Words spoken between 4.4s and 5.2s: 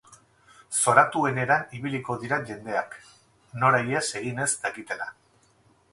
ez dakitela.